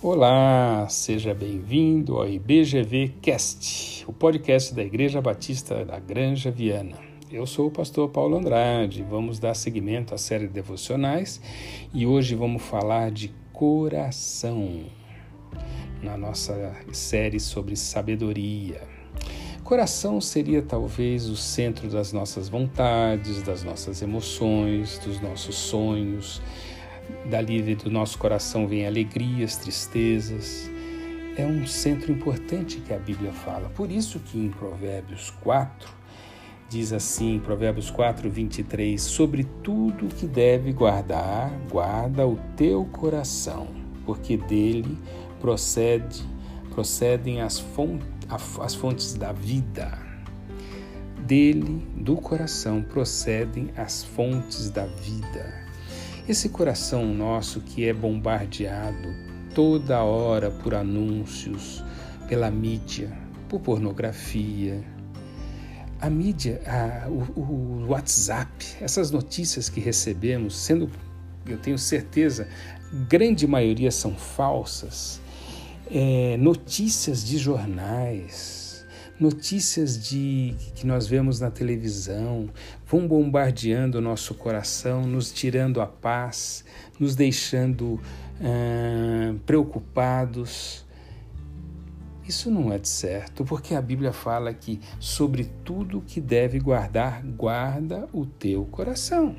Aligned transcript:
Olá, 0.00 0.86
seja 0.88 1.34
bem-vindo 1.34 2.18
ao 2.18 2.28
IBGV 2.28 3.14
Cast, 3.20 4.04
o 4.06 4.12
podcast 4.12 4.72
da 4.72 4.84
Igreja 4.84 5.20
Batista 5.20 5.84
da 5.84 5.98
Granja 5.98 6.52
Viana. 6.52 6.96
Eu 7.32 7.44
sou 7.46 7.66
o 7.66 7.70
pastor 7.70 8.08
Paulo 8.08 8.36
Andrade, 8.36 9.02
vamos 9.02 9.40
dar 9.40 9.54
seguimento 9.54 10.14
à 10.14 10.18
série 10.18 10.46
de 10.46 10.52
devocionais 10.52 11.40
e 11.92 12.06
hoje 12.06 12.36
vamos 12.36 12.62
falar 12.62 13.10
de 13.10 13.34
coração, 13.52 14.84
na 16.00 16.16
nossa 16.16 16.76
série 16.92 17.40
sobre 17.40 17.74
sabedoria. 17.74 18.80
Coração 19.64 20.20
seria 20.20 20.62
talvez 20.62 21.28
o 21.28 21.36
centro 21.36 21.88
das 21.88 22.12
nossas 22.12 22.48
vontades, 22.48 23.42
das 23.42 23.64
nossas 23.64 24.00
emoções, 24.00 24.96
dos 25.00 25.20
nossos 25.20 25.56
sonhos, 25.56 26.40
Dali 27.30 27.74
do 27.74 27.90
nosso 27.90 28.18
coração 28.18 28.66
vem 28.66 28.86
alegrias, 28.86 29.56
tristezas. 29.56 30.70
É 31.36 31.44
um 31.46 31.66
centro 31.66 32.10
importante 32.10 32.80
que 32.80 32.92
a 32.92 32.98
Bíblia 32.98 33.32
fala. 33.32 33.68
Por 33.70 33.90
isso 33.90 34.18
que 34.18 34.38
em 34.38 34.50
Provérbios 34.50 35.30
4 35.42 35.98
diz 36.68 36.92
assim, 36.92 37.40
Provérbios 37.42 37.90
4, 37.90 38.28
23, 38.28 39.00
sobre 39.00 39.44
tudo 39.62 40.14
que 40.14 40.26
deve 40.26 40.72
guardar, 40.72 41.50
guarda 41.70 42.26
o 42.26 42.38
teu 42.56 42.84
coração, 42.84 43.68
porque 44.04 44.36
dele 44.36 44.98
procede, 45.40 46.22
procedem 46.74 47.40
as 47.40 47.64
as 48.60 48.74
fontes 48.74 49.14
da 49.14 49.32
vida. 49.32 50.06
Dele, 51.24 51.86
do 51.96 52.16
coração, 52.16 52.82
procedem 52.82 53.70
as 53.76 54.02
fontes 54.02 54.70
da 54.70 54.86
vida. 54.86 55.67
Esse 56.28 56.50
coração 56.50 57.06
nosso 57.06 57.62
que 57.62 57.88
é 57.88 57.92
bombardeado 57.94 59.08
toda 59.54 60.02
hora 60.02 60.50
por 60.50 60.74
anúncios, 60.74 61.82
pela 62.28 62.50
mídia, 62.50 63.10
por 63.48 63.60
pornografia. 63.60 64.84
A 65.98 66.10
mídia, 66.10 66.60
a, 66.66 67.08
o, 67.08 67.40
o 67.40 67.86
WhatsApp, 67.88 68.52
essas 68.78 69.10
notícias 69.10 69.70
que 69.70 69.80
recebemos, 69.80 70.54
sendo, 70.54 70.90
eu 71.46 71.56
tenho 71.56 71.78
certeza, 71.78 72.46
grande 73.08 73.46
maioria 73.46 73.90
são 73.90 74.14
falsas, 74.14 75.22
é, 75.90 76.36
notícias 76.36 77.24
de 77.24 77.38
jornais, 77.38 78.67
notícias 79.20 79.98
de 80.08 80.54
que 80.74 80.86
nós 80.86 81.06
vemos 81.06 81.40
na 81.40 81.50
televisão 81.50 82.48
vão 82.86 83.06
bombardeando 83.06 83.98
o 83.98 84.00
nosso 84.00 84.34
coração, 84.34 85.02
nos 85.02 85.32
tirando 85.32 85.80
a 85.80 85.86
paz, 85.86 86.64
nos 86.98 87.16
deixando 87.16 88.00
ah, 88.40 89.34
preocupados. 89.44 90.86
Isso 92.26 92.50
não 92.50 92.72
é 92.72 92.78
de 92.78 92.88
certo, 92.88 93.44
porque 93.44 93.74
a 93.74 93.80
Bíblia 93.80 94.12
fala 94.12 94.52
que 94.52 94.80
sobre 95.00 95.44
tudo 95.64 96.02
que 96.06 96.20
deve 96.20 96.60
guardar, 96.60 97.22
guarda 97.24 98.06
o 98.12 98.26
teu 98.26 98.64
coração. 98.66 99.34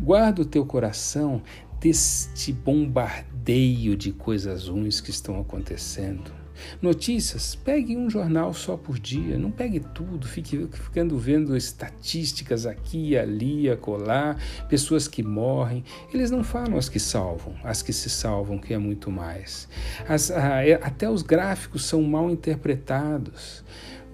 Guarda 0.00 0.42
o 0.42 0.44
teu 0.44 0.64
coração 0.64 1.42
deste 1.78 2.52
bombardeio 2.52 3.96
de 3.96 4.12
coisas 4.12 4.68
ruins 4.68 5.00
que 5.00 5.10
estão 5.10 5.38
acontecendo. 5.40 6.37
Notícias, 6.80 7.54
pegue 7.54 7.96
um 7.96 8.08
jornal 8.08 8.52
só 8.52 8.76
por 8.76 8.98
dia, 8.98 9.38
não 9.38 9.50
pegue 9.50 9.80
tudo, 9.80 10.26
fique 10.26 10.68
ficando 10.72 11.18
vendo 11.18 11.56
estatísticas 11.56 12.66
aqui, 12.66 13.16
ali, 13.16 13.70
acolá, 13.70 14.36
pessoas 14.68 15.08
que 15.08 15.22
morrem. 15.22 15.84
Eles 16.12 16.30
não 16.30 16.44
falam 16.44 16.76
as 16.76 16.88
que 16.88 17.00
salvam, 17.00 17.54
as 17.64 17.82
que 17.82 17.92
se 17.92 18.10
salvam, 18.10 18.58
que 18.58 18.74
é 18.74 18.78
muito 18.78 19.10
mais. 19.10 19.68
As, 20.08 20.30
a, 20.30 20.66
é, 20.66 20.74
até 20.74 21.08
os 21.08 21.22
gráficos 21.22 21.84
são 21.84 22.02
mal 22.02 22.30
interpretados. 22.30 23.64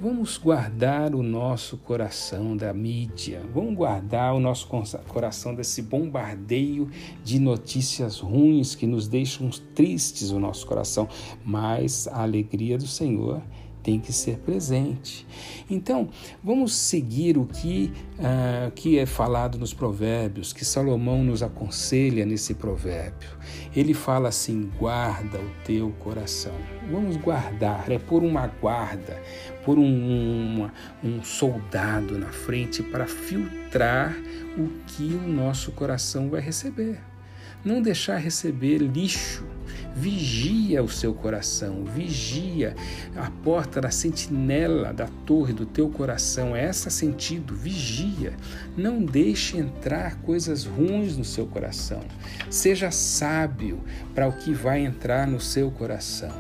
Vamos 0.00 0.36
guardar 0.36 1.14
o 1.14 1.22
nosso 1.22 1.78
coração 1.78 2.56
da 2.56 2.74
mídia, 2.74 3.40
vamos 3.54 3.76
guardar 3.76 4.34
o 4.34 4.40
nosso 4.40 4.66
coração 5.06 5.54
desse 5.54 5.80
bombardeio 5.80 6.90
de 7.22 7.38
notícias 7.38 8.18
ruins 8.18 8.74
que 8.74 8.88
nos 8.88 9.06
deixam 9.06 9.48
tristes 9.72 10.30
o 10.30 10.40
nosso 10.40 10.66
coração, 10.66 11.08
mas 11.44 12.08
a 12.08 12.22
alegria 12.22 12.76
do 12.76 12.88
Senhor 12.88 13.40
tem 13.84 14.00
que 14.00 14.12
ser 14.12 14.38
presente. 14.38 15.26
Então, 15.70 16.08
vamos 16.42 16.74
seguir 16.74 17.36
o 17.36 17.44
que, 17.44 17.92
uh, 18.18 18.70
que 18.72 18.98
é 18.98 19.04
falado 19.04 19.58
nos 19.58 19.74
provérbios, 19.74 20.52
que 20.54 20.64
Salomão 20.64 21.22
nos 21.22 21.42
aconselha 21.42 22.24
nesse 22.24 22.54
provérbio. 22.54 23.28
Ele 23.76 23.92
fala 23.92 24.30
assim: 24.30 24.70
guarda 24.78 25.38
o 25.38 25.50
teu 25.64 25.90
coração. 26.00 26.54
Vamos 26.90 27.16
guardar, 27.18 27.92
é 27.92 27.98
por 27.98 28.22
uma 28.22 28.46
guarda, 28.46 29.22
por 29.64 29.78
um, 29.78 30.56
uma, 30.56 30.72
um 31.02 31.22
soldado 31.22 32.18
na 32.18 32.32
frente 32.32 32.82
para 32.82 33.06
filtrar 33.06 34.16
o 34.56 34.68
que 34.86 35.14
o 35.14 35.28
nosso 35.28 35.72
coração 35.72 36.30
vai 36.30 36.40
receber 36.40 37.13
não 37.64 37.80
deixar 37.80 38.16
receber 38.16 38.78
lixo. 38.78 39.44
Vigia 39.96 40.82
o 40.82 40.88
seu 40.88 41.14
coração, 41.14 41.84
vigia 41.84 42.74
a 43.14 43.30
porta 43.30 43.80
da 43.80 43.92
sentinela 43.92 44.92
da 44.92 45.06
torre 45.24 45.52
do 45.52 45.64
teu 45.64 45.88
coração. 45.88 46.54
É 46.54 46.68
esse 46.68 46.90
sentido, 46.90 47.54
vigia. 47.54 48.34
Não 48.76 49.04
deixe 49.04 49.56
entrar 49.56 50.16
coisas 50.16 50.64
ruins 50.64 51.16
no 51.16 51.24
seu 51.24 51.46
coração. 51.46 52.00
Seja 52.50 52.90
sábio 52.90 53.80
para 54.14 54.26
o 54.26 54.32
que 54.32 54.52
vai 54.52 54.84
entrar 54.84 55.28
no 55.28 55.38
seu 55.38 55.70
coração. 55.70 56.34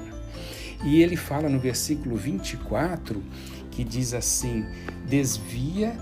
E 0.84 1.00
ele 1.00 1.16
fala 1.16 1.48
no 1.48 1.60
versículo 1.60 2.16
24 2.16 3.22
que 3.70 3.84
diz 3.84 4.14
assim: 4.14 4.64
desvia 5.06 5.96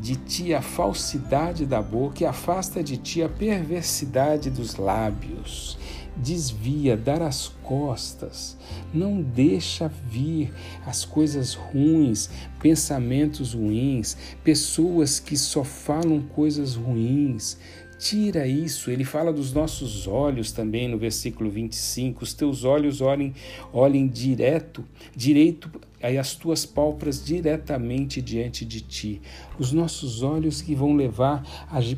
de 0.00 0.16
ti 0.16 0.54
a 0.54 0.62
falsidade 0.62 1.66
da 1.66 1.82
boca 1.82 2.24
e 2.24 2.26
afasta 2.26 2.82
de 2.82 2.96
ti 2.96 3.22
a 3.22 3.28
perversidade 3.28 4.50
dos 4.50 4.76
lábios. 4.76 5.78
Desvia, 6.16 6.96
dar 6.96 7.22
as 7.22 7.48
costas, 7.62 8.56
não 8.92 9.22
deixa 9.22 9.88
vir 9.88 10.52
as 10.84 11.04
coisas 11.04 11.54
ruins, 11.54 12.28
pensamentos 12.60 13.54
ruins, 13.54 14.16
pessoas 14.42 15.20
que 15.20 15.36
só 15.36 15.62
falam 15.62 16.20
coisas 16.20 16.74
ruins. 16.74 17.56
Tira 18.00 18.46
isso. 18.46 18.90
Ele 18.90 19.04
fala 19.04 19.30
dos 19.30 19.52
nossos 19.52 20.06
olhos 20.06 20.52
também 20.52 20.88
no 20.88 20.96
versículo 20.96 21.50
25. 21.50 22.24
Os 22.24 22.32
teus 22.32 22.64
olhos 22.64 23.02
olhem, 23.02 23.34
olhem 23.74 24.08
direto, 24.08 24.82
direito 25.14 25.70
aí 26.02 26.16
as 26.16 26.34
tuas 26.34 26.64
pálpebras 26.64 27.22
diretamente 27.22 28.22
diante 28.22 28.64
de 28.64 28.80
ti, 28.80 29.20
os 29.58 29.70
nossos 29.70 30.22
olhos 30.22 30.62
que 30.62 30.74
vão 30.74 30.94
levar 30.94 31.44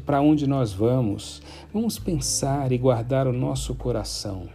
para 0.05 0.21
onde 0.21 0.45
nós 0.45 0.73
vamos. 0.73 1.41
Vamos 1.73 2.01
pensar 2.01 2.73
e 2.73 2.79
guardar 2.79 3.29
o 3.29 3.33
nosso 3.33 3.73
coração, 3.77 4.49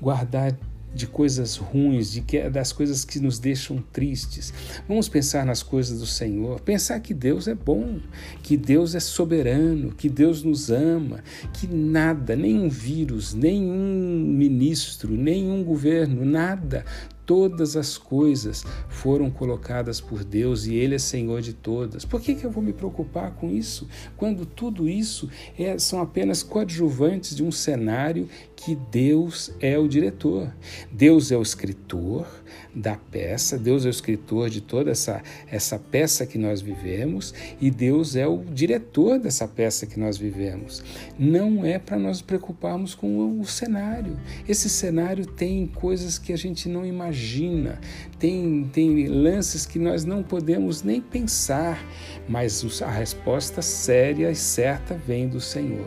guardar 0.00 0.56
de 0.94 1.06
coisas 1.06 1.56
ruins, 1.56 2.12
de 2.12 2.20
que, 2.20 2.48
das 2.48 2.72
coisas 2.72 3.04
que 3.04 3.18
nos 3.18 3.38
deixam 3.38 3.82
tristes. 3.92 4.52
Vamos 4.88 5.08
pensar 5.08 5.44
nas 5.44 5.62
coisas 5.62 5.98
do 5.98 6.06
Senhor, 6.06 6.60
pensar 6.60 7.00
que 7.00 7.12
Deus 7.12 7.48
é 7.48 7.54
bom, 7.54 7.98
que 8.42 8.56
Deus 8.56 8.94
é 8.94 9.00
soberano, 9.00 9.92
que 9.92 10.08
Deus 10.08 10.42
nos 10.42 10.70
ama, 10.70 11.22
que 11.52 11.66
nada, 11.66 12.36
nenhum 12.36 12.68
vírus, 12.68 13.34
nenhum 13.34 14.24
ministro, 14.26 15.12
nenhum 15.12 15.64
governo, 15.64 16.24
nada 16.24 16.84
Todas 17.26 17.74
as 17.74 17.96
coisas 17.96 18.64
foram 18.88 19.30
colocadas 19.30 19.98
por 19.98 20.22
Deus 20.22 20.66
e 20.66 20.74
Ele 20.74 20.96
é 20.96 20.98
Senhor 20.98 21.40
de 21.40 21.54
todas. 21.54 22.04
Por 22.04 22.20
que, 22.20 22.34
que 22.34 22.44
eu 22.44 22.50
vou 22.50 22.62
me 22.62 22.72
preocupar 22.72 23.30
com 23.32 23.50
isso? 23.50 23.88
Quando 24.14 24.44
tudo 24.44 24.86
isso 24.86 25.30
é, 25.58 25.78
são 25.78 26.02
apenas 26.02 26.42
coadjuvantes 26.42 27.34
de 27.34 27.42
um 27.42 27.50
cenário 27.50 28.28
que 28.54 28.76
Deus 28.90 29.52
é 29.58 29.78
o 29.78 29.88
diretor. 29.88 30.54
Deus 30.92 31.32
é 31.32 31.36
o 31.36 31.42
escritor 31.42 32.26
da 32.74 32.96
peça, 32.96 33.58
Deus 33.58 33.84
é 33.84 33.88
o 33.88 33.90
escritor 33.90 34.50
de 34.50 34.60
toda 34.60 34.90
essa, 34.90 35.22
essa 35.50 35.78
peça 35.78 36.26
que 36.26 36.38
nós 36.38 36.60
vivemos 36.60 37.32
e 37.60 37.70
Deus 37.70 38.16
é 38.16 38.26
o 38.26 38.44
diretor 38.44 39.18
dessa 39.18 39.48
peça 39.48 39.86
que 39.86 39.98
nós 39.98 40.18
vivemos. 40.18 40.82
Não 41.18 41.64
é 41.64 41.78
para 41.78 41.98
nós 41.98 42.20
preocuparmos 42.20 42.94
com 42.94 43.40
o 43.40 43.44
cenário. 43.46 44.18
Esse 44.46 44.68
cenário 44.68 45.24
tem 45.24 45.66
coisas 45.66 46.18
que 46.18 46.32
a 46.32 46.36
gente 46.36 46.68
não 46.68 46.84
imagina 46.84 47.13
imagina, 47.14 47.78
tem, 48.18 48.68
tem 48.72 49.06
lances 49.06 49.64
que 49.64 49.78
nós 49.78 50.04
não 50.04 50.22
podemos 50.22 50.82
nem 50.82 51.00
pensar, 51.00 51.80
mas 52.28 52.82
a 52.82 52.90
resposta 52.90 53.62
séria 53.62 54.30
e 54.30 54.34
certa 54.34 54.94
vem 54.94 55.28
do 55.28 55.40
Senhor. 55.40 55.86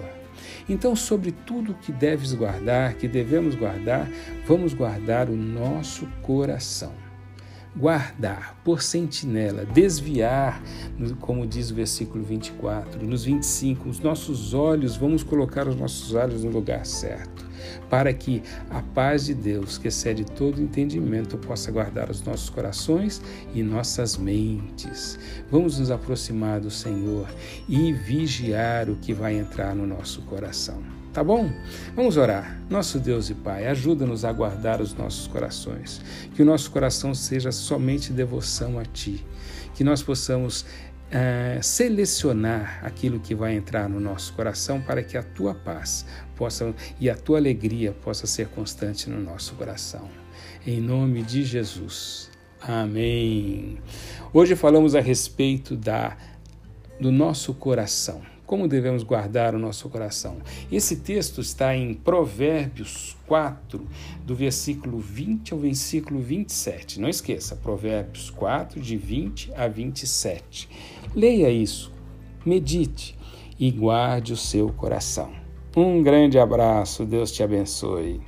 Então, 0.69 0.95
sobre 0.95 1.31
tudo 1.31 1.74
que 1.74 1.91
deves 1.91 2.33
guardar, 2.33 2.94
que 2.95 3.07
devemos 3.07 3.56
guardar, 3.56 4.09
vamos 4.45 4.74
guardar 4.74 5.29
o 5.29 5.35
nosso 5.35 6.07
coração. 6.21 6.94
Guardar, 7.75 8.59
por 8.63 8.81
sentinela, 8.81 9.63
desviar, 9.65 10.62
como 11.19 11.45
diz 11.45 11.69
o 11.69 11.75
versículo 11.75 12.24
24, 12.24 13.06
nos 13.06 13.25
25, 13.25 13.89
os 13.89 14.00
nossos 14.00 14.53
olhos, 14.53 14.95
vamos 14.95 15.24
colocar 15.24 15.68
os 15.68 15.75
nossos 15.75 16.13
olhos 16.15 16.44
no 16.44 16.50
lugar 16.50 16.85
certo 16.85 17.46
para 17.89 18.13
que 18.13 18.42
a 18.69 18.81
paz 18.81 19.25
de 19.25 19.33
Deus, 19.33 19.77
que 19.77 19.88
excede 19.88 20.25
todo 20.25 20.62
entendimento, 20.62 21.38
possa 21.38 21.71
guardar 21.71 22.09
os 22.09 22.21
nossos 22.21 22.50
corações 22.50 23.21
e 23.54 23.63
nossas 23.63 24.18
mentes. 24.18 25.19
Vamos 25.50 25.80
nos 25.80 25.92
aproximar 25.92 26.59
do 26.59 26.71
Senhor 26.71 27.27
e 27.68 27.94
vigiar 27.94 28.89
o 28.89 28.95
que 28.95 29.13
vai 29.13 29.38
entrar 29.38 29.75
no 29.75 29.86
nosso 29.86 30.21
coração. 30.24 30.81
Tá 31.18 31.24
bom? 31.24 31.50
Vamos 31.95 32.15
orar. 32.15 32.62
Nosso 32.69 33.00
Deus 33.00 33.30
e 33.31 33.33
Pai, 33.33 33.65
ajuda-nos 33.65 34.24
a 34.24 34.31
guardar 34.31 34.80
os 34.81 34.94
nossos 34.94 35.25
corações. 35.25 36.00
Que 36.36 36.44
o 36.44 36.45
nosso 36.45 36.69
coração 36.69 37.15
seja 37.15 37.51
somente 37.51 38.13
devoção 38.13 38.77
a 38.77 38.86
Ti. 38.86 39.25
Que 39.74 39.83
nós 39.83 40.03
possamos 40.03 40.63
é, 41.12 41.59
selecionar 41.62 42.80
aquilo 42.83 43.19
que 43.19 43.33
vai 43.33 43.56
entrar 43.56 43.88
no 43.88 44.00
nosso 44.00 44.33
coração 44.33 44.81
para 44.81 45.01
que 45.04 45.18
a 45.18 45.24
tua 45.24 45.54
paz 45.56 46.06
possa 46.36 46.74
e 47.00 47.09
a 47.09 47.15
tua 47.15 47.38
alegria 47.38 47.92
possa 47.92 48.27
ser 48.27 48.48
constante 48.50 49.09
no 49.09 49.19
nosso 49.19 49.56
coração. 49.56 50.09
Em 50.65 50.81
nome 50.81 51.24
de 51.24 51.44
Jesus. 51.44 52.30
Amém. 52.62 53.77
Hoje 54.33 54.56
falamos 54.56 54.95
a 54.95 55.00
respeito 55.00 55.75
da 55.75 56.18
do 57.00 57.12
nosso 57.12 57.53
coração. 57.53 58.21
Como 58.48 58.65
devemos 58.65 59.03
guardar 59.03 59.53
o 59.53 59.60
nosso 59.60 59.89
coração? 59.89 60.38
Esse 60.71 60.95
texto 60.95 61.42
está 61.42 61.75
em 61.75 61.94
Provérbios 61.94 63.18
4, 63.27 63.86
do 64.25 64.33
versículo 64.33 65.00
20 65.00 65.53
ao 65.53 65.60
versículo 65.60 66.21
27. 66.21 66.98
Não 67.00 67.10
esqueça, 67.10 67.57
Provérbios 67.57 68.30
4, 68.30 68.80
de 68.80 68.95
20 68.95 69.53
a 69.53 69.68
27. 69.68 70.69
Leia 71.15 71.50
isso, 71.50 71.92
medite 72.45 73.18
e 73.59 73.71
guarde 73.71 74.33
o 74.33 74.38
seu 74.38 74.69
coração. 74.69 75.31
Um 75.75 76.01
grande 76.01 76.39
abraço, 76.39 77.06
Deus 77.06 77.31
te 77.31 77.44
abençoe. 77.44 78.21